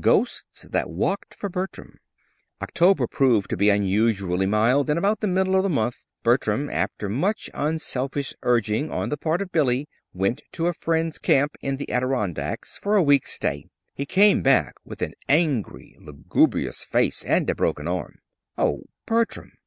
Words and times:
GHOSTS 0.00 0.66
THAT 0.70 0.90
WALKED 0.90 1.34
FOR 1.38 1.48
BERTRAM 1.48 1.96
October 2.60 3.06
proved 3.06 3.48
to 3.48 3.56
be 3.56 3.70
unusually 3.70 4.44
mild, 4.44 4.90
and 4.90 4.98
about 4.98 5.20
the 5.20 5.26
middle 5.26 5.56
of 5.56 5.62
the 5.62 5.70
month, 5.70 5.96
Bertram, 6.22 6.68
after 6.68 7.08
much 7.08 7.48
unselfish 7.54 8.34
urging 8.42 8.90
on 8.90 9.08
the 9.08 9.16
part 9.16 9.40
of 9.40 9.50
Billy, 9.50 9.88
went 10.12 10.42
to 10.52 10.66
a 10.66 10.74
friend's 10.74 11.18
camp 11.18 11.56
in 11.62 11.78
the 11.78 11.90
Adirondacks 11.90 12.76
for 12.76 12.96
a 12.96 13.02
week's 13.02 13.32
stay. 13.32 13.64
He 13.94 14.04
came 14.04 14.42
back 14.42 14.74
with 14.84 15.00
an 15.00 15.14
angry, 15.26 15.96
lugubrious 15.98 16.84
face 16.84 17.24
and 17.24 17.48
a 17.48 17.54
broken 17.54 17.88
arm. 17.88 18.16
"Oh, 18.58 18.82
Bertram! 19.06 19.52